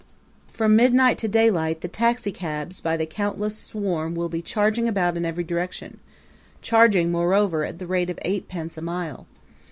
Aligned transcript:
From 0.51 0.75
midnight 0.75 1.19
to 1.19 1.27
daylight 1.27 1.81
the 1.81 1.87
taxicabs 1.87 2.81
by 2.81 2.97
the 2.97 3.05
countless 3.05 3.55
swarm 3.55 4.15
will 4.15 4.29
be 4.29 4.41
charging 4.41 4.87
about 4.87 5.15
in 5.15 5.27
every 5.27 5.43
direction 5.43 5.99
charging, 6.63 7.11
moreover, 7.11 7.63
at 7.63 7.77
the 7.77 7.85
rate 7.85 8.09
of 8.09 8.17
eight 8.23 8.47
pence 8.47 8.79
a 8.79 8.81
mile. 8.81 9.27